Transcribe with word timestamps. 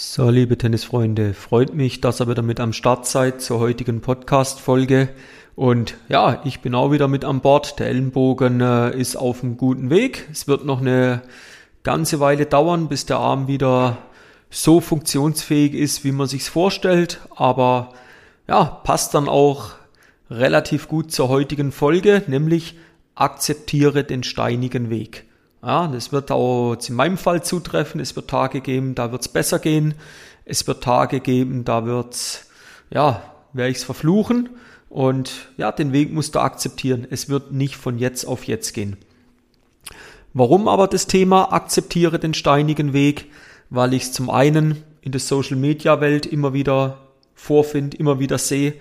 So, 0.00 0.30
liebe 0.30 0.56
Tennisfreunde, 0.56 1.34
freut 1.34 1.74
mich, 1.74 2.00
dass 2.00 2.20
ihr 2.20 2.28
wieder 2.28 2.42
mit 2.42 2.60
am 2.60 2.72
Start 2.72 3.04
seid 3.04 3.42
zur 3.42 3.58
heutigen 3.58 4.00
Podcast-Folge. 4.00 5.08
Und 5.56 5.96
ja, 6.08 6.40
ich 6.44 6.60
bin 6.60 6.76
auch 6.76 6.92
wieder 6.92 7.08
mit 7.08 7.24
an 7.24 7.40
Bord. 7.40 7.80
Der 7.80 7.88
Ellenbogen 7.88 8.60
äh, 8.60 8.96
ist 8.96 9.16
auf 9.16 9.42
einem 9.42 9.56
guten 9.56 9.90
Weg. 9.90 10.28
Es 10.30 10.46
wird 10.46 10.64
noch 10.64 10.80
eine 10.80 11.22
ganze 11.82 12.20
Weile 12.20 12.46
dauern, 12.46 12.86
bis 12.86 13.06
der 13.06 13.18
Arm 13.18 13.48
wieder 13.48 13.98
so 14.50 14.80
funktionsfähig 14.80 15.74
ist, 15.74 16.04
wie 16.04 16.12
man 16.12 16.28
sich's 16.28 16.46
vorstellt. 16.46 17.18
Aber 17.34 17.92
ja, 18.46 18.62
passt 18.62 19.14
dann 19.14 19.28
auch 19.28 19.72
relativ 20.30 20.86
gut 20.86 21.10
zur 21.10 21.28
heutigen 21.28 21.72
Folge, 21.72 22.22
nämlich 22.28 22.78
akzeptiere 23.16 24.04
den 24.04 24.22
steinigen 24.22 24.90
Weg. 24.90 25.27
Ja, 25.68 25.86
das 25.86 26.12
wird 26.12 26.30
auch 26.30 26.78
in 26.88 26.94
meinem 26.94 27.18
Fall 27.18 27.44
zutreffen. 27.44 28.00
Es 28.00 28.16
wird 28.16 28.30
Tage 28.30 28.62
geben, 28.62 28.94
da 28.94 29.12
wird 29.12 29.20
es 29.20 29.28
besser 29.28 29.58
gehen. 29.58 29.92
Es 30.46 30.66
wird 30.66 30.82
Tage 30.82 31.20
geben, 31.20 31.66
da 31.66 31.84
wird 31.84 32.46
ja, 32.88 33.22
werde 33.52 33.70
ich 33.70 33.76
es 33.76 33.84
verfluchen. 33.84 34.48
Und 34.88 35.50
ja, 35.58 35.70
den 35.70 35.92
Weg 35.92 36.10
musst 36.10 36.34
du 36.34 36.38
akzeptieren. 36.38 37.06
Es 37.10 37.28
wird 37.28 37.52
nicht 37.52 37.76
von 37.76 37.98
jetzt 37.98 38.24
auf 38.24 38.44
jetzt 38.44 38.72
gehen. 38.72 38.96
Warum 40.32 40.68
aber 40.68 40.88
das 40.88 41.06
Thema 41.06 41.52
akzeptiere 41.52 42.18
den 42.18 42.32
steinigen 42.32 42.94
Weg? 42.94 43.26
Weil 43.68 43.92
ich 43.92 44.04
es 44.04 44.12
zum 44.12 44.30
einen 44.30 44.82
in 45.02 45.12
der 45.12 45.20
Social 45.20 45.58
Media 45.58 46.00
Welt 46.00 46.24
immer 46.24 46.54
wieder 46.54 46.96
vorfinde, 47.34 47.94
immer 47.98 48.18
wieder 48.18 48.38
sehe, 48.38 48.72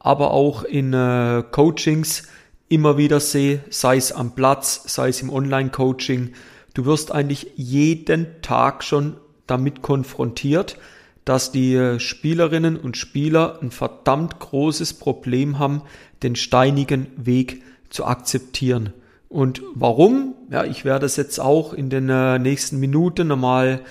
aber 0.00 0.32
auch 0.32 0.64
in 0.64 0.92
äh, 0.92 1.44
Coachings, 1.52 2.24
immer 2.72 2.96
wieder 2.96 3.20
sehe, 3.20 3.60
sei 3.68 3.96
es 3.96 4.12
am 4.12 4.34
Platz, 4.34 4.82
sei 4.86 5.10
es 5.10 5.20
im 5.20 5.30
Online-Coaching. 5.30 6.32
Du 6.72 6.86
wirst 6.86 7.12
eigentlich 7.12 7.52
jeden 7.54 8.40
Tag 8.40 8.82
schon 8.82 9.18
damit 9.46 9.82
konfrontiert, 9.82 10.78
dass 11.26 11.52
die 11.52 11.96
Spielerinnen 11.98 12.78
und 12.78 12.96
Spieler 12.96 13.58
ein 13.60 13.70
verdammt 13.70 14.40
großes 14.40 14.94
Problem 14.94 15.58
haben, 15.58 15.82
den 16.22 16.34
steinigen 16.34 17.08
Weg 17.16 17.62
zu 17.90 18.06
akzeptieren. 18.06 18.94
Und 19.28 19.62
warum? 19.74 20.34
Ja, 20.50 20.64
ich 20.64 20.84
werde 20.86 21.06
es 21.06 21.16
jetzt 21.16 21.40
auch 21.40 21.74
in 21.74 21.90
den 21.90 22.08
äh, 22.08 22.38
nächsten 22.38 22.80
Minuten 22.80 23.28
nochmal 23.28 23.82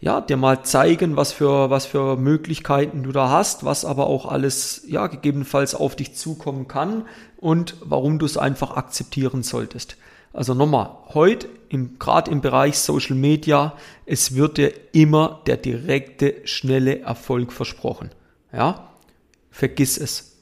ja, 0.00 0.20
dir 0.20 0.36
mal 0.36 0.62
zeigen, 0.64 1.16
was 1.16 1.32
für, 1.32 1.70
was 1.70 1.86
für 1.86 2.16
Möglichkeiten 2.16 3.02
du 3.02 3.12
da 3.12 3.30
hast, 3.30 3.64
was 3.64 3.84
aber 3.84 4.06
auch 4.06 4.26
alles, 4.26 4.82
ja, 4.86 5.06
gegebenenfalls 5.06 5.74
auf 5.74 5.96
dich 5.96 6.14
zukommen 6.14 6.68
kann 6.68 7.06
und 7.36 7.76
warum 7.80 8.18
du 8.18 8.26
es 8.26 8.36
einfach 8.36 8.76
akzeptieren 8.76 9.42
solltest. 9.42 9.96
Also 10.32 10.52
nochmal, 10.52 10.90
heute, 11.14 11.48
im, 11.68 11.98
gerade 11.98 12.30
im 12.30 12.40
Bereich 12.40 12.78
Social 12.78 13.16
Media, 13.16 13.76
es 14.04 14.34
wird 14.34 14.58
dir 14.58 14.72
immer 14.92 15.40
der 15.46 15.56
direkte, 15.56 16.34
schnelle 16.44 17.00
Erfolg 17.00 17.52
versprochen. 17.52 18.10
Ja? 18.52 18.90
Vergiss 19.50 19.96
es. 19.96 20.36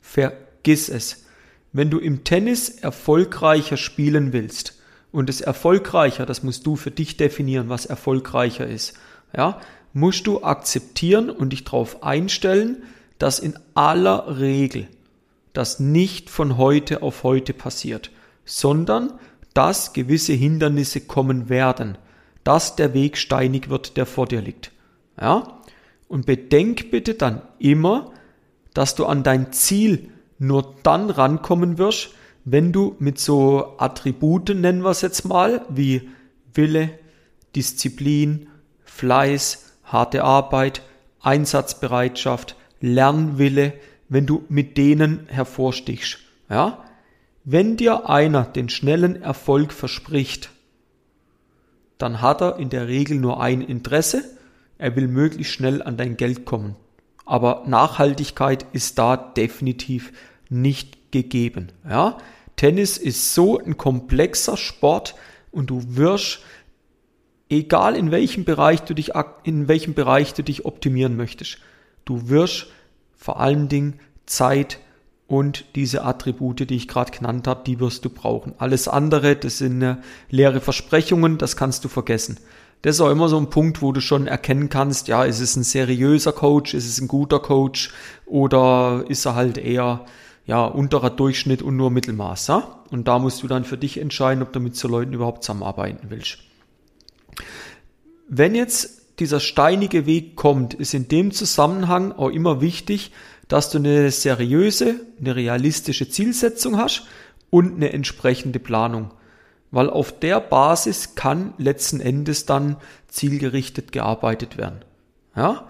Vergiss 0.00 0.88
es. 0.88 1.24
Wenn 1.72 1.90
du 1.90 1.98
im 1.98 2.24
Tennis 2.24 2.68
erfolgreicher 2.68 3.76
spielen 3.76 4.32
willst, 4.32 4.79
und 5.12 5.28
das 5.28 5.40
Erfolgreicher, 5.40 6.26
das 6.26 6.42
musst 6.42 6.66
du 6.66 6.76
für 6.76 6.90
dich 6.90 7.16
definieren, 7.16 7.68
was 7.68 7.86
erfolgreicher 7.86 8.66
ist. 8.66 8.94
Ja, 9.36 9.60
musst 9.92 10.26
du 10.26 10.42
akzeptieren 10.42 11.30
und 11.30 11.50
dich 11.50 11.64
darauf 11.64 12.02
einstellen, 12.02 12.82
dass 13.18 13.38
in 13.38 13.58
aller 13.74 14.38
Regel 14.38 14.88
das 15.52 15.80
nicht 15.80 16.30
von 16.30 16.56
heute 16.56 17.02
auf 17.02 17.24
heute 17.24 17.52
passiert, 17.52 18.10
sondern 18.44 19.12
dass 19.52 19.92
gewisse 19.92 20.32
Hindernisse 20.32 21.00
kommen 21.00 21.48
werden, 21.48 21.98
dass 22.44 22.76
der 22.76 22.94
Weg 22.94 23.18
steinig 23.18 23.68
wird, 23.68 23.96
der 23.96 24.06
vor 24.06 24.26
dir 24.26 24.40
liegt. 24.40 24.70
Ja? 25.20 25.60
Und 26.08 26.26
bedenk 26.26 26.90
bitte 26.90 27.14
dann 27.14 27.42
immer, 27.58 28.12
dass 28.74 28.94
du 28.94 29.06
an 29.06 29.22
dein 29.22 29.52
Ziel 29.52 30.10
nur 30.38 30.74
dann 30.82 31.10
rankommen 31.10 31.78
wirst, 31.78 32.10
wenn 32.44 32.72
du 32.72 32.96
mit 32.98 33.18
so 33.18 33.74
Attributen, 33.78 34.60
nennen 34.60 34.82
wir 34.82 34.90
es 34.90 35.02
jetzt 35.02 35.24
mal, 35.24 35.64
wie 35.68 36.08
Wille, 36.54 36.90
Disziplin, 37.54 38.48
Fleiß, 38.84 39.76
harte 39.84 40.24
Arbeit, 40.24 40.82
Einsatzbereitschaft, 41.20 42.56
Lernwille, 42.80 43.74
wenn 44.08 44.26
du 44.26 44.44
mit 44.48 44.76
denen 44.76 45.26
hervorstichst, 45.28 46.18
ja? 46.48 46.84
Wenn 47.44 47.76
dir 47.76 48.08
einer 48.08 48.44
den 48.44 48.68
schnellen 48.68 49.22
Erfolg 49.22 49.72
verspricht, 49.72 50.50
dann 51.96 52.20
hat 52.20 52.42
er 52.42 52.58
in 52.58 52.68
der 52.68 52.86
Regel 52.86 53.18
nur 53.18 53.40
ein 53.40 53.62
Interesse, 53.62 54.24
er 54.78 54.94
will 54.94 55.08
möglichst 55.08 55.52
schnell 55.52 55.82
an 55.82 55.96
dein 55.96 56.16
Geld 56.16 56.44
kommen. 56.44 56.76
Aber 57.24 57.64
Nachhaltigkeit 57.66 58.66
ist 58.72 58.98
da 58.98 59.16
definitiv 59.16 60.12
nicht 60.48 60.98
gegeben. 61.10 61.68
Ja? 61.88 62.18
Tennis 62.56 62.98
ist 62.98 63.34
so 63.34 63.58
ein 63.58 63.76
komplexer 63.76 64.56
Sport 64.56 65.14
und 65.50 65.70
du 65.70 65.82
wirst, 65.96 66.40
egal 67.48 67.96
in 67.96 68.10
welchem 68.10 68.44
Bereich 68.44 68.82
du 68.82 68.94
dich, 68.94 69.12
in 69.44 69.68
welchem 69.68 69.94
Bereich 69.94 70.34
du 70.34 70.42
dich 70.42 70.64
optimieren 70.64 71.16
möchtest, 71.16 71.58
du 72.04 72.28
wirst 72.28 72.66
vor 73.16 73.40
allen 73.40 73.68
Dingen 73.68 74.00
Zeit 74.26 74.78
und 75.26 75.64
diese 75.76 76.04
Attribute, 76.04 76.68
die 76.68 76.74
ich 76.74 76.88
gerade 76.88 77.12
genannt 77.12 77.46
habe, 77.46 77.62
die 77.64 77.78
wirst 77.78 78.04
du 78.04 78.10
brauchen. 78.10 78.52
Alles 78.58 78.88
andere, 78.88 79.36
das 79.36 79.58
sind 79.58 79.80
äh, 79.80 79.96
leere 80.28 80.60
Versprechungen, 80.60 81.38
das 81.38 81.56
kannst 81.56 81.84
du 81.84 81.88
vergessen. 81.88 82.38
Das 82.82 82.96
ist 82.96 83.00
auch 83.00 83.10
immer 83.10 83.28
so 83.28 83.36
ein 83.36 83.48
Punkt, 83.48 83.80
wo 83.80 83.92
du 83.92 84.00
schon 84.00 84.26
erkennen 84.26 84.70
kannst, 84.70 85.06
ja, 85.06 85.24
ist 85.24 85.38
es 85.40 85.54
ein 85.54 85.62
seriöser 85.62 86.32
Coach, 86.32 86.74
ist 86.74 86.88
es 86.88 87.00
ein 87.00 87.08
guter 87.08 87.38
Coach 87.38 87.92
oder 88.26 89.04
ist 89.08 89.24
er 89.24 89.34
halt 89.34 89.56
eher 89.56 90.04
ja, 90.50 90.64
unterer 90.64 91.10
Durchschnitt 91.10 91.62
und 91.62 91.76
nur 91.76 91.92
Mittelmaß. 91.92 92.48
Ja? 92.48 92.82
Und 92.90 93.06
da 93.06 93.20
musst 93.20 93.40
du 93.40 93.46
dann 93.46 93.62
für 93.62 93.78
dich 93.78 93.98
entscheiden, 93.98 94.42
ob 94.42 94.52
du 94.52 94.58
mit 94.58 94.74
so 94.74 94.88
Leuten 94.88 95.12
überhaupt 95.12 95.44
zusammenarbeiten 95.44 96.08
willst. 96.10 96.38
Wenn 98.26 98.56
jetzt 98.56 99.20
dieser 99.20 99.38
steinige 99.38 100.06
Weg 100.06 100.34
kommt, 100.34 100.74
ist 100.74 100.92
in 100.92 101.06
dem 101.06 101.30
Zusammenhang 101.30 102.10
auch 102.10 102.30
immer 102.30 102.60
wichtig, 102.60 103.12
dass 103.46 103.70
du 103.70 103.78
eine 103.78 104.10
seriöse, 104.10 104.96
eine 105.20 105.36
realistische 105.36 106.08
Zielsetzung 106.08 106.78
hast 106.78 107.06
und 107.50 107.76
eine 107.76 107.92
entsprechende 107.92 108.58
Planung. 108.58 109.12
Weil 109.70 109.88
auf 109.88 110.18
der 110.18 110.40
Basis 110.40 111.14
kann 111.14 111.54
letzten 111.58 112.00
Endes 112.00 112.44
dann 112.44 112.76
zielgerichtet 113.06 113.92
gearbeitet 113.92 114.56
werden. 114.56 114.80
Ja? 115.36 115.68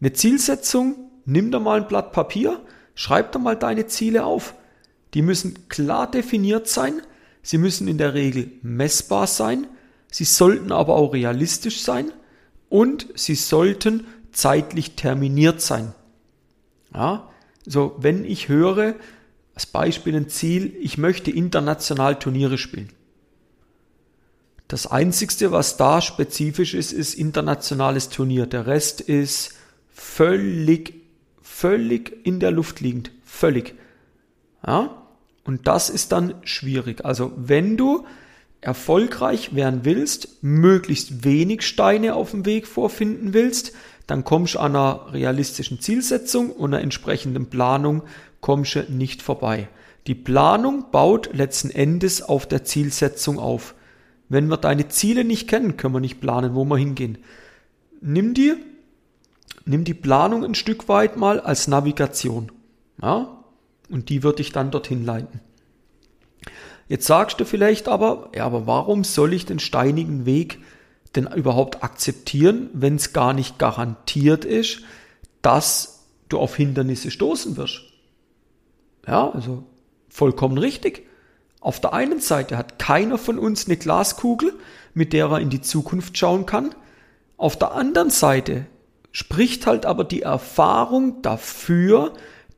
Eine 0.00 0.12
Zielsetzung, 0.12 0.94
nimm 1.24 1.50
da 1.50 1.58
mal 1.58 1.80
ein 1.80 1.88
Blatt 1.88 2.12
Papier, 2.12 2.60
Schreib 2.96 3.30
doch 3.32 3.40
mal 3.40 3.56
deine 3.56 3.86
Ziele 3.86 4.24
auf. 4.24 4.54
Die 5.14 5.22
müssen 5.22 5.68
klar 5.68 6.10
definiert 6.10 6.66
sein, 6.66 7.00
sie 7.42 7.58
müssen 7.58 7.86
in 7.86 7.98
der 7.98 8.14
Regel 8.14 8.50
messbar 8.62 9.28
sein, 9.28 9.68
sie 10.10 10.24
sollten 10.24 10.72
aber 10.72 10.96
auch 10.96 11.12
realistisch 11.12 11.82
sein 11.82 12.10
und 12.68 13.06
sie 13.14 13.36
sollten 13.36 14.06
zeitlich 14.32 14.96
terminiert 14.96 15.60
sein. 15.60 15.94
Ja, 16.92 17.30
so 17.64 17.94
wenn 17.98 18.24
ich 18.24 18.48
höre, 18.48 18.94
als 19.54 19.66
Beispiel 19.66 20.16
ein 20.16 20.28
Ziel, 20.28 20.74
ich 20.80 20.98
möchte 20.98 21.30
international 21.30 22.18
Turniere 22.18 22.58
spielen. 22.58 22.90
Das 24.68 24.86
einzigste, 24.86 25.52
was 25.52 25.76
da 25.76 26.00
spezifisch 26.00 26.74
ist, 26.74 26.92
ist 26.92 27.14
internationales 27.14 28.08
Turnier. 28.08 28.46
Der 28.46 28.66
Rest 28.66 29.00
ist 29.00 29.54
völlig 29.94 30.95
völlig 31.46 32.26
in 32.26 32.40
der 32.40 32.50
Luft 32.50 32.80
liegend. 32.80 33.12
Völlig. 33.24 33.74
Ja? 34.66 35.02
Und 35.44 35.66
das 35.68 35.88
ist 35.88 36.12
dann 36.12 36.34
schwierig. 36.42 37.04
Also 37.04 37.32
wenn 37.36 37.76
du 37.76 38.04
erfolgreich 38.60 39.54
werden 39.54 39.80
willst, 39.84 40.42
möglichst 40.42 41.24
wenig 41.24 41.62
Steine 41.62 42.14
auf 42.14 42.32
dem 42.32 42.44
Weg 42.44 42.66
vorfinden 42.66 43.32
willst, 43.32 43.72
dann 44.08 44.24
kommst 44.24 44.54
du 44.54 44.58
an 44.58 44.74
einer 44.74 45.12
realistischen 45.12 45.80
Zielsetzung 45.80 46.50
und 46.50 46.74
einer 46.74 46.82
entsprechenden 46.82 47.46
Planung 47.46 48.02
kommst 48.40 48.74
du 48.74 48.92
nicht 48.92 49.22
vorbei. 49.22 49.68
Die 50.08 50.14
Planung 50.14 50.90
baut 50.90 51.30
letzten 51.32 51.70
Endes 51.70 52.22
auf 52.22 52.46
der 52.46 52.64
Zielsetzung 52.64 53.38
auf. 53.38 53.74
Wenn 54.28 54.48
wir 54.48 54.56
deine 54.56 54.88
Ziele 54.88 55.24
nicht 55.24 55.48
kennen, 55.48 55.76
können 55.76 55.94
wir 55.94 56.00
nicht 56.00 56.20
planen, 56.20 56.54
wo 56.54 56.64
wir 56.64 56.76
hingehen. 56.76 57.18
Nimm 58.00 58.34
dir 58.34 58.56
nimm 59.66 59.84
die 59.84 59.94
Planung 59.94 60.44
ein 60.44 60.54
Stück 60.54 60.88
weit 60.88 61.16
mal 61.16 61.40
als 61.40 61.68
Navigation. 61.68 62.50
Ja? 63.02 63.44
Und 63.90 64.08
die 64.08 64.22
wird 64.22 64.38
dich 64.38 64.52
dann 64.52 64.70
dorthin 64.70 65.04
leiten. 65.04 65.40
Jetzt 66.88 67.06
sagst 67.06 67.38
du 67.40 67.44
vielleicht 67.44 67.88
aber, 67.88 68.30
ja, 68.34 68.46
aber 68.46 68.66
warum 68.66 69.04
soll 69.04 69.34
ich 69.34 69.44
den 69.44 69.58
steinigen 69.58 70.24
Weg 70.24 70.60
denn 71.14 71.26
überhaupt 71.26 71.82
akzeptieren, 71.82 72.70
wenn 72.72 72.96
es 72.96 73.12
gar 73.12 73.32
nicht 73.32 73.58
garantiert 73.58 74.44
ist, 74.44 74.82
dass 75.42 76.06
du 76.28 76.38
auf 76.38 76.56
Hindernisse 76.56 77.10
stoßen 77.10 77.56
wirst? 77.56 77.82
Ja, 79.06 79.30
also 79.30 79.64
vollkommen 80.08 80.58
richtig. 80.58 81.06
Auf 81.60 81.80
der 81.80 81.92
einen 81.92 82.20
Seite 82.20 82.56
hat 82.56 82.78
keiner 82.78 83.18
von 83.18 83.38
uns 83.38 83.66
eine 83.66 83.76
Glaskugel, 83.76 84.54
mit 84.94 85.12
der 85.12 85.26
er 85.26 85.40
in 85.40 85.50
die 85.50 85.60
Zukunft 85.60 86.16
schauen 86.16 86.46
kann. 86.46 86.74
Auf 87.36 87.58
der 87.58 87.72
anderen 87.72 88.10
Seite 88.10 88.66
spricht 89.16 89.66
halt 89.66 89.86
aber 89.86 90.04
die 90.04 90.20
Erfahrung 90.20 91.22
dafür, 91.22 92.12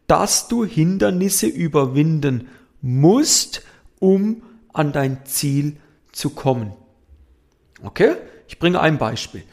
dass 0.09 0.49
du 0.49 0.65
Hindernisse 0.65 1.47
überwinden 1.47 2.49
musst, 2.83 3.63
um 4.01 4.43
an 4.73 4.91
dein 4.91 5.25
Ziel 5.25 5.77
zu 6.11 6.31
kommen. 6.31 6.73
Okay? 7.85 8.17
Ich 8.49 8.59
bringe 8.59 8.81
ein 8.81 8.99
Beispiel. 8.99 9.45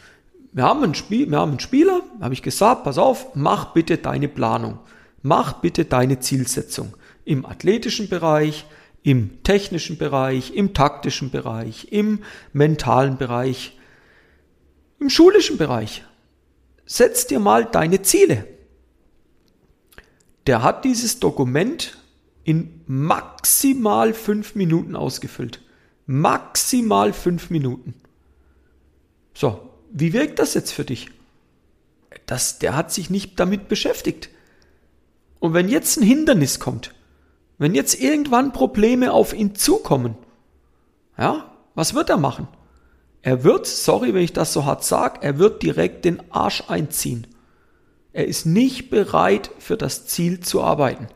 Wir 0.51 0.63
haben 0.63 0.83
einen, 0.83 0.95
Spiel, 0.95 1.29
wir 1.29 1.37
haben 1.37 1.51
einen 1.51 1.59
Spieler, 1.59 2.01
habe 2.21 2.33
ich 2.33 2.41
gesagt, 2.41 2.85
pass 2.85 2.97
auf, 2.97 3.35
mach 3.35 3.73
bitte 3.73 3.99
deine 3.99 4.27
Planung. 4.27 4.79
Mach 5.21 5.61
bitte 5.61 5.85
deine 5.85 6.21
Zielsetzung. 6.21 6.95
Im 7.23 7.45
athletischen 7.45 8.09
Bereich, 8.09 8.65
im 9.03 9.43
technischen 9.43 9.99
Bereich, 9.99 10.55
im 10.55 10.73
taktischen 10.73 11.29
Bereich, 11.29 11.91
im 11.91 12.23
mentalen 12.51 13.17
Bereich, 13.19 13.77
im 14.99 15.11
schulischen 15.11 15.59
Bereich. 15.59 16.03
Setz 16.85 17.27
dir 17.27 17.39
mal 17.39 17.65
deine 17.65 18.01
Ziele. 18.01 18.47
Der 20.47 20.61
hat 20.61 20.85
dieses 20.85 21.19
Dokument 21.19 21.97
in 22.43 22.81
maximal 22.85 24.13
fünf 24.13 24.55
Minuten 24.55 24.95
ausgefüllt. 24.95 25.61
Maximal 26.05 27.13
fünf 27.13 27.49
Minuten. 27.49 27.95
So, 29.33 29.69
wie 29.91 30.13
wirkt 30.13 30.37
das 30.39 30.53
jetzt 30.53 30.71
für 30.71 30.85
dich? 30.85 31.09
Das, 32.27 32.59
der 32.59 32.75
hat 32.75 32.91
sich 32.91 33.09
nicht 33.09 33.39
damit 33.39 33.67
beschäftigt. 33.67 34.29
Und 35.39 35.53
wenn 35.53 35.67
jetzt 35.67 35.97
ein 35.97 36.03
Hindernis 36.03 36.59
kommt, 36.59 36.93
wenn 37.57 37.73
jetzt 37.73 37.99
irgendwann 37.99 38.51
Probleme 38.51 39.11
auf 39.11 39.33
ihn 39.33 39.55
zukommen, 39.55 40.15
ja, 41.17 41.51
was 41.73 41.93
wird 41.93 42.09
er 42.09 42.17
machen? 42.17 42.47
Er 43.25 43.43
wird, 43.43 43.65
sorry, 43.65 44.13
wenn 44.13 44.21
ich 44.21 44.33
das 44.33 44.53
so 44.53 44.65
hart 44.65 44.83
sage, 44.83 45.21
er 45.23 45.39
wird 45.39 45.63
direkt 45.63 46.05
den 46.05 46.21
Arsch 46.31 46.65
einziehen. 46.67 47.25
Er 48.13 48.27
ist 48.27 48.45
nicht 48.45 48.91
bereit, 48.91 49.49
für 49.57 49.77
das 49.77 50.05
Ziel 50.05 50.41
zu 50.41 50.61
arbeiten. 50.61 51.07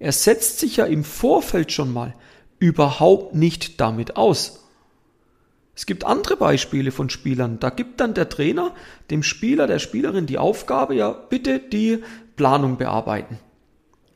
Er 0.00 0.10
setzt 0.10 0.58
sich 0.58 0.78
ja 0.78 0.84
im 0.84 1.04
Vorfeld 1.04 1.70
schon 1.70 1.92
mal 1.92 2.12
überhaupt 2.58 3.36
nicht 3.36 3.80
damit 3.80 4.16
aus. 4.16 4.64
Es 5.76 5.86
gibt 5.86 6.02
andere 6.02 6.36
Beispiele 6.36 6.90
von 6.90 7.08
Spielern. 7.08 7.60
Da 7.60 7.70
gibt 7.70 8.00
dann 8.00 8.14
der 8.14 8.28
Trainer 8.28 8.74
dem 9.12 9.22
Spieler, 9.22 9.68
der 9.68 9.78
Spielerin 9.78 10.26
die 10.26 10.38
Aufgabe, 10.38 10.96
ja, 10.96 11.12
bitte 11.12 11.60
die 11.60 12.02
Planung 12.34 12.78
bearbeiten. 12.78 13.38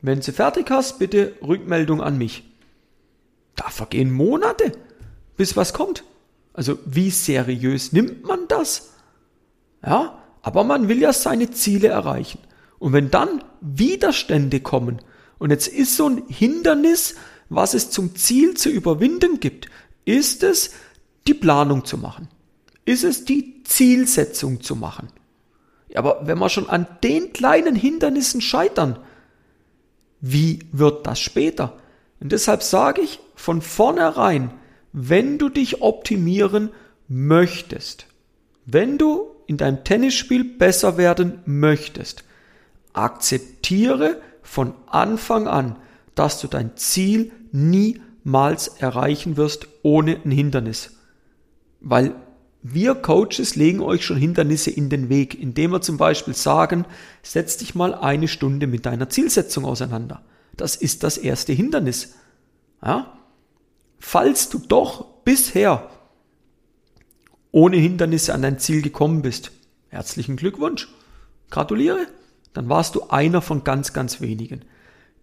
Wenn 0.01 0.21
sie 0.21 0.33
fertig 0.33 0.69
hast, 0.71 0.99
bitte 0.99 1.31
Rückmeldung 1.41 2.01
an 2.01 2.17
mich. 2.17 2.43
Da 3.55 3.69
vergehen 3.69 4.11
Monate, 4.11 4.73
bis 5.37 5.55
was 5.55 5.71
kommt. 5.71 6.03
Also 6.53 6.77
wie 6.85 7.09
seriös 7.09 7.93
nimmt 7.93 8.23
man 8.25 8.47
das? 8.47 8.93
Ja, 9.85 10.23
aber 10.41 10.63
man 10.63 10.87
will 10.87 10.99
ja 10.99 11.13
seine 11.13 11.51
Ziele 11.51 11.89
erreichen. 11.89 12.39
Und 12.79 12.93
wenn 12.93 13.11
dann 13.11 13.43
Widerstände 13.61 14.59
kommen, 14.59 15.01
und 15.37 15.51
jetzt 15.51 15.67
ist 15.67 15.95
so 15.95 16.07
ein 16.07 16.23
Hindernis, 16.27 17.15
was 17.49 17.73
es 17.73 17.89
zum 17.89 18.15
Ziel 18.15 18.55
zu 18.55 18.69
überwinden 18.69 19.39
gibt, 19.39 19.69
ist 20.05 20.43
es, 20.43 20.71
die 21.27 21.33
Planung 21.33 21.85
zu 21.85 21.97
machen? 21.97 22.27
Ist 22.85 23.03
es 23.03 23.25
die 23.25 23.63
Zielsetzung 23.63 24.61
zu 24.61 24.75
machen? 24.75 25.09
Aber 25.95 26.21
wenn 26.25 26.37
wir 26.37 26.49
schon 26.49 26.69
an 26.69 26.87
den 27.03 27.33
kleinen 27.33 27.75
Hindernissen 27.75 28.41
scheitern, 28.41 28.99
wie 30.21 30.59
wird 30.71 31.07
das 31.07 31.19
später? 31.19 31.77
Und 32.19 32.31
deshalb 32.31 32.63
sage 32.63 33.01
ich 33.01 33.19
von 33.35 33.61
vornherein, 33.61 34.51
wenn 34.93 35.37
du 35.37 35.49
dich 35.49 35.81
optimieren 35.81 36.69
möchtest, 37.07 38.07
wenn 38.65 38.97
du 38.97 39.27
in 39.47 39.57
deinem 39.57 39.83
Tennisspiel 39.83 40.43
besser 40.43 40.97
werden 40.97 41.39
möchtest, 41.45 42.23
akzeptiere 42.93 44.21
von 44.41 44.73
Anfang 44.87 45.47
an, 45.47 45.75
dass 46.15 46.39
du 46.39 46.47
dein 46.47 46.75
Ziel 46.75 47.31
niemals 47.51 48.67
erreichen 48.67 49.37
wirst 49.37 49.67
ohne 49.83 50.19
ein 50.23 50.31
Hindernis. 50.31 50.97
Weil 51.79 52.15
wir 52.61 52.95
Coaches 52.95 53.55
legen 53.55 53.79
euch 53.79 54.05
schon 54.05 54.17
Hindernisse 54.17 54.69
in 54.69 54.89
den 54.89 55.07
Weg, 55.07 55.39
indem 55.39 55.71
wir 55.71 55.81
zum 55.81 55.97
Beispiel 55.97 56.35
sagen, 56.35 56.85
setz 57.23 57.57
dich 57.57 57.73
mal 57.73 57.95
eine 57.95 58.27
Stunde 58.27 58.67
mit 58.67 58.85
deiner 58.85 59.09
Zielsetzung 59.09 59.65
auseinander. 59.65 60.21
Das 60.57 60.75
ist 60.75 61.03
das 61.03 61.17
erste 61.17 61.53
Hindernis. 61.53 62.15
Ja? 62.83 63.18
Falls 63.99 64.49
du 64.49 64.59
doch 64.59 65.05
bisher 65.23 65.89
ohne 67.51 67.77
Hindernisse 67.77 68.33
an 68.33 68.41
dein 68.41 68.59
Ziel 68.59 68.81
gekommen 68.81 69.21
bist, 69.21 69.51
herzlichen 69.89 70.35
Glückwunsch. 70.35 70.87
Gratuliere. 71.49 72.07
Dann 72.53 72.69
warst 72.69 72.95
du 72.95 73.09
einer 73.09 73.41
von 73.41 73.63
ganz, 73.63 73.93
ganz 73.93 74.21
wenigen. 74.21 74.65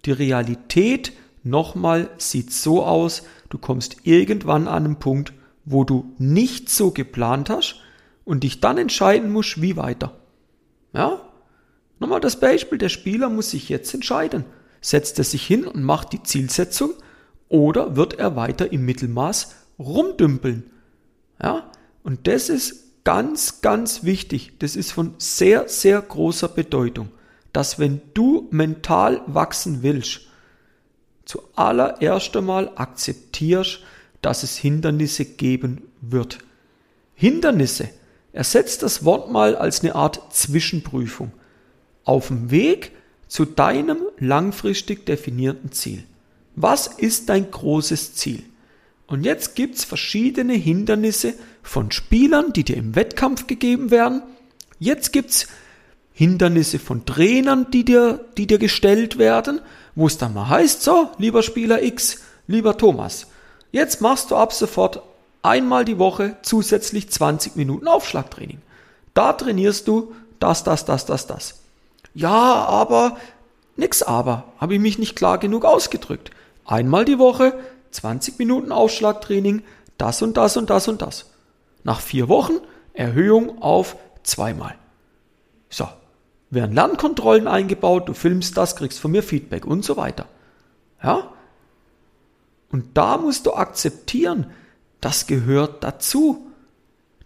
Die 0.04 0.12
Realität 0.12 1.12
nochmal 1.42 2.10
sieht 2.18 2.52
so 2.52 2.84
aus, 2.84 3.22
du 3.48 3.58
kommst 3.58 3.96
irgendwann 4.04 4.68
an 4.68 4.84
einen 4.84 4.98
Punkt, 4.98 5.32
wo 5.64 5.84
du 5.84 6.14
nicht 6.18 6.68
so 6.68 6.90
geplant 6.92 7.50
hast 7.50 7.80
und 8.24 8.44
dich 8.44 8.60
dann 8.60 8.78
entscheiden 8.78 9.30
musst, 9.30 9.60
wie 9.60 9.76
weiter. 9.76 10.16
Ja? 10.92 11.20
Nochmal 11.98 12.20
das 12.20 12.38
Beispiel, 12.38 12.78
der 12.78 12.88
Spieler 12.88 13.28
muss 13.28 13.50
sich 13.50 13.68
jetzt 13.68 13.92
entscheiden. 13.94 14.44
Setzt 14.80 15.18
er 15.18 15.24
sich 15.24 15.44
hin 15.44 15.66
und 15.66 15.82
macht 15.82 16.12
die 16.12 16.22
Zielsetzung 16.22 16.92
oder 17.48 17.96
wird 17.96 18.18
er 18.18 18.36
weiter 18.36 18.72
im 18.72 18.84
Mittelmaß 18.84 19.54
rumdümpeln? 19.78 20.70
Ja? 21.42 21.70
Und 22.02 22.26
das 22.26 22.48
ist 22.48 23.04
ganz, 23.04 23.60
ganz 23.62 24.02
wichtig. 24.04 24.52
Das 24.58 24.76
ist 24.76 24.92
von 24.92 25.14
sehr, 25.18 25.68
sehr 25.68 26.00
großer 26.00 26.48
Bedeutung, 26.48 27.08
dass 27.52 27.78
wenn 27.78 28.00
du 28.14 28.48
mental 28.50 29.22
wachsen 29.26 29.82
willst, 29.82 30.22
zuallererst 31.24 32.36
einmal 32.36 32.72
akzeptierst, 32.74 33.80
dass 34.22 34.42
es 34.42 34.56
Hindernisse 34.56 35.24
geben 35.24 35.82
wird. 36.00 36.38
Hindernisse. 37.14 37.88
Ersetzt 38.32 38.82
das 38.82 39.04
Wort 39.04 39.30
mal 39.30 39.56
als 39.56 39.80
eine 39.82 39.94
Art 39.94 40.34
Zwischenprüfung. 40.34 41.32
Auf 42.04 42.28
dem 42.28 42.50
Weg 42.50 42.92
zu 43.28 43.44
deinem 43.44 43.98
langfristig 44.18 45.06
definierten 45.06 45.72
Ziel. 45.72 46.04
Was 46.56 46.86
ist 46.88 47.28
dein 47.28 47.50
großes 47.50 48.14
Ziel? 48.14 48.42
Und 49.06 49.24
jetzt 49.24 49.54
gibt's 49.54 49.84
verschiedene 49.84 50.54
Hindernisse 50.54 51.34
von 51.62 51.92
Spielern, 51.92 52.52
die 52.52 52.64
dir 52.64 52.76
im 52.76 52.96
Wettkampf 52.96 53.46
gegeben 53.46 53.90
werden. 53.90 54.22
Jetzt 54.80 55.12
gibt's 55.12 55.46
Hindernisse 56.12 56.78
von 56.78 57.06
Trainern, 57.06 57.70
die 57.70 57.84
dir, 57.84 58.24
die 58.36 58.46
dir 58.46 58.58
gestellt 58.58 59.18
werden, 59.18 59.60
wo 59.94 60.06
es 60.06 60.18
dann 60.18 60.34
mal 60.34 60.48
heißt, 60.48 60.82
so, 60.82 61.10
lieber 61.18 61.42
Spieler 61.42 61.82
X, 61.82 62.22
lieber 62.48 62.76
Thomas, 62.76 63.28
Jetzt 63.76 64.00
machst 64.00 64.30
du 64.30 64.36
ab 64.36 64.54
sofort 64.54 65.02
einmal 65.42 65.84
die 65.84 65.98
Woche 65.98 66.36
zusätzlich 66.40 67.10
20 67.10 67.56
Minuten 67.56 67.88
Aufschlagtraining. 67.88 68.62
Da 69.12 69.34
trainierst 69.34 69.86
du 69.86 70.14
das, 70.40 70.64
das, 70.64 70.86
das, 70.86 71.04
das, 71.04 71.26
das. 71.26 71.60
Ja, 72.14 72.32
aber 72.32 73.18
nix 73.76 74.02
aber, 74.02 74.44
habe 74.58 74.72
ich 74.72 74.80
mich 74.80 74.98
nicht 74.98 75.14
klar 75.14 75.36
genug 75.36 75.66
ausgedrückt. 75.66 76.30
Einmal 76.66 77.04
die 77.04 77.18
Woche 77.18 77.58
20 77.92 78.38
Minuten 78.38 78.72
Aufschlagtraining, 78.72 79.62
das 79.98 80.20
und 80.22 80.36
das 80.36 80.56
und 80.56 80.68
das 80.68 80.88
und 80.88 81.02
das. 81.02 81.30
Nach 81.84 82.00
vier 82.00 82.28
Wochen 82.28 82.54
Erhöhung 82.92 83.62
auf 83.62 83.96
zweimal. 84.22 84.74
So, 85.70 85.88
werden 86.50 86.74
Lernkontrollen 86.74 87.48
eingebaut, 87.48 88.08
du 88.08 88.14
filmst 88.14 88.56
das, 88.56 88.76
kriegst 88.76 88.98
von 88.98 89.12
mir 89.12 89.22
Feedback 89.22 89.64
und 89.66 89.84
so 89.84 89.96
weiter. 89.96 90.26
Ja, 91.02 91.32
und 92.70 92.96
da 92.96 93.16
musst 93.16 93.46
du 93.46 93.54
akzeptieren, 93.54 94.50
das 95.00 95.26
gehört 95.26 95.84
dazu. 95.84 96.46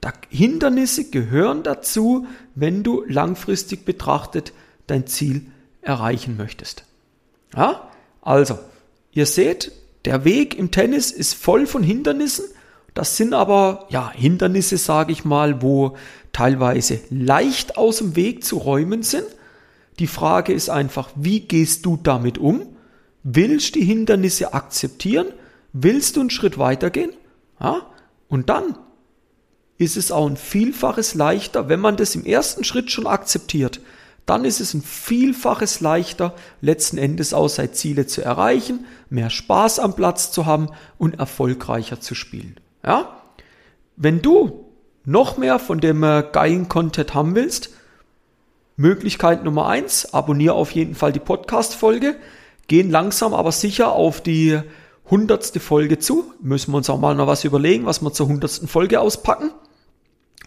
Da 0.00 0.12
Hindernisse 0.28 1.10
gehören 1.10 1.62
dazu, 1.62 2.26
wenn 2.54 2.82
du 2.82 3.04
langfristig 3.06 3.84
betrachtet 3.84 4.52
dein 4.86 5.06
Ziel 5.06 5.46
erreichen 5.82 6.36
möchtest. 6.36 6.84
Ja? 7.54 7.90
Also, 8.22 8.58
ihr 9.12 9.26
seht, 9.26 9.72
der 10.04 10.24
Weg 10.24 10.58
im 10.58 10.70
Tennis 10.70 11.10
ist 11.10 11.34
voll 11.34 11.66
von 11.66 11.82
Hindernissen. 11.82 12.46
Das 12.94 13.16
sind 13.16 13.34
aber, 13.34 13.86
ja, 13.90 14.10
Hindernisse, 14.12 14.76
sage 14.76 15.12
ich 15.12 15.24
mal, 15.24 15.62
wo 15.62 15.96
teilweise 16.32 17.00
leicht 17.10 17.76
aus 17.76 17.98
dem 17.98 18.16
Weg 18.16 18.44
zu 18.44 18.58
räumen 18.58 19.02
sind. 19.02 19.26
Die 19.98 20.06
Frage 20.06 20.52
ist 20.52 20.70
einfach, 20.70 21.10
wie 21.14 21.40
gehst 21.40 21.84
du 21.84 21.98
damit 22.02 22.38
um? 22.38 22.66
Willst 23.22 23.74
die 23.74 23.84
Hindernisse 23.84 24.54
akzeptieren? 24.54 25.26
Willst 25.72 26.16
du 26.16 26.20
einen 26.20 26.30
Schritt 26.30 26.58
weitergehen? 26.58 27.12
Ja? 27.60 27.86
Und 28.28 28.48
dann 28.48 28.78
ist 29.76 29.96
es 29.96 30.10
auch 30.10 30.26
ein 30.26 30.36
Vielfaches 30.36 31.14
leichter, 31.14 31.68
wenn 31.68 31.80
man 31.80 31.96
das 31.96 32.14
im 32.14 32.24
ersten 32.24 32.64
Schritt 32.64 32.90
schon 32.90 33.06
akzeptiert, 33.06 33.80
dann 34.30 34.44
ist 34.44 34.60
es 34.60 34.74
ein 34.74 34.82
Vielfaches 34.82 35.80
leichter, 35.80 36.36
letzten 36.60 36.98
Endes 36.98 37.34
auch 37.34 37.48
seine 37.48 37.72
Ziele 37.72 38.06
zu 38.06 38.22
erreichen, 38.22 38.86
mehr 39.08 39.28
Spaß 39.28 39.80
am 39.80 39.96
Platz 39.96 40.30
zu 40.30 40.46
haben 40.46 40.68
und 40.98 41.18
erfolgreicher 41.18 42.00
zu 42.00 42.14
spielen. 42.14 42.54
Ja? 42.86 43.22
Wenn 43.96 44.22
du 44.22 44.66
noch 45.04 45.36
mehr 45.36 45.58
von 45.58 45.80
dem 45.80 46.04
äh, 46.04 46.24
geilen 46.30 46.68
Content 46.68 47.12
haben 47.12 47.34
willst, 47.34 47.70
Möglichkeit 48.76 49.42
Nummer 49.42 49.66
eins, 49.66 50.14
abonniere 50.14 50.54
auf 50.54 50.70
jeden 50.70 50.94
Fall 50.94 51.10
die 51.10 51.18
Podcast-Folge, 51.18 52.14
gehen 52.68 52.88
langsam 52.88 53.34
aber 53.34 53.50
sicher 53.50 53.90
auf 53.90 54.20
die 54.20 54.60
hundertste 55.10 55.58
Folge 55.58 55.98
zu. 55.98 56.32
Müssen 56.40 56.70
wir 56.70 56.76
uns 56.76 56.88
auch 56.88 57.00
mal 57.00 57.16
noch 57.16 57.26
was 57.26 57.42
überlegen, 57.42 57.84
was 57.84 58.00
wir 58.00 58.12
zur 58.12 58.28
hundertsten 58.28 58.68
Folge 58.68 59.00
auspacken. 59.00 59.50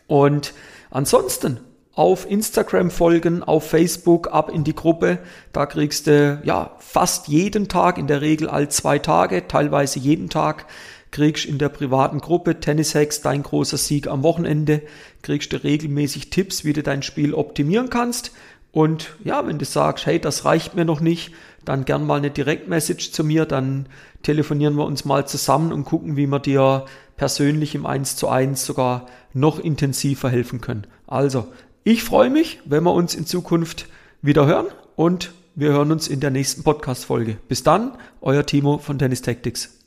Und 0.08 0.54
ansonsten 0.90 1.60
auf 1.96 2.30
Instagram 2.30 2.90
folgen, 2.90 3.44
auf 3.44 3.70
Facebook, 3.70 4.34
ab 4.34 4.50
in 4.52 4.64
die 4.64 4.76
Gruppe. 4.76 5.20
Da 5.52 5.66
kriegst 5.66 6.08
du 6.08 6.42
ja 6.44 6.72
fast 6.80 7.28
jeden 7.28 7.68
Tag, 7.68 7.98
in 7.98 8.08
der 8.08 8.22
Regel 8.22 8.50
all 8.50 8.70
zwei 8.70 8.98
Tage, 9.00 9.48
teilweise 9.48 10.00
jeden 10.00 10.30
Tag, 10.30 10.66
kriegst 11.12 11.46
in 11.46 11.60
der 11.60 11.70
privaten 11.70 12.20
Gruppe 12.20 12.60
Tennis 12.60 12.96
Hacks 12.96 13.22
dein 13.22 13.44
großer 13.44 13.78
Sieg 13.78 14.08
am 14.08 14.24
Wochenende, 14.24 14.82
kriegst 15.22 15.54
du 15.54 15.64
regelmäßig 15.64 16.32
Tipps, 16.32 16.66
wie 16.66 16.74
du 16.74 16.82
dein 16.82 17.04
Spiel 17.04 17.36
optimieren 17.36 17.92
kannst. 17.92 18.32
Und 18.72 19.16
ja, 19.24 19.46
wenn 19.46 19.60
du 19.60 19.66
sagst, 19.66 20.08
hey, 20.08 20.20
das 20.20 20.46
reicht 20.46 20.74
mir 20.74 20.86
noch 20.86 21.00
nicht, 21.00 21.32
dann 21.64 21.86
gern 21.86 22.08
mal 22.08 22.18
eine 22.18 22.32
Direktmessage 22.32 23.12
zu 23.12 23.24
mir, 23.24 23.46
dann 23.46 23.86
telefonieren 24.24 24.76
wir 24.76 24.86
uns 24.86 25.06
mal 25.06 25.28
zusammen 25.28 25.72
und 25.72 25.86
gucken, 25.86 26.18
wie 26.18 26.26
wir 26.26 26.40
dir 26.40 26.86
persönlich 27.16 27.76
im 27.76 27.86
1 27.86 28.16
zu 28.16 28.28
1 28.30 28.66
sogar 28.66 29.06
noch 29.34 29.60
intensiver 29.60 30.32
helfen 30.32 30.60
können. 30.60 30.88
Also, 31.06 31.46
ich 31.84 32.04
freue 32.04 32.30
mich, 32.30 32.60
wenn 32.66 32.84
wir 32.84 32.94
uns 32.94 33.16
in 33.16 33.26
Zukunft 33.26 33.88
wieder 34.22 34.46
hören 34.46 34.68
und 34.96 35.34
wir 35.56 35.72
hören 35.72 35.92
uns 35.92 36.08
in 36.08 36.20
der 36.20 36.32
nächsten 36.32 36.64
Podcast-Folge. 36.64 37.38
Bis 37.48 37.64
dann, 37.64 37.92
euer 38.22 38.46
Timo 38.46 38.78
von 38.78 38.98
Tennis 38.98 39.22
Tactics. 39.22 39.83